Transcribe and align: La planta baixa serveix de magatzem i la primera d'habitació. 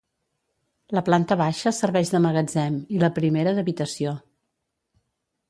La 0.97 1.03
planta 1.09 1.37
baixa 1.41 1.73
serveix 1.81 2.13
de 2.15 2.21
magatzem 2.23 2.81
i 2.97 3.03
la 3.05 3.11
primera 3.19 3.55
d'habitació. 3.59 4.17